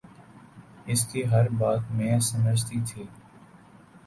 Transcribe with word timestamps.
اس 0.85 1.05
کی 1.07 1.23
ہر 1.25 1.49
بات 1.59 1.91
میں 1.91 2.19
سمجھتی 2.21 2.79
تھی 2.87 3.03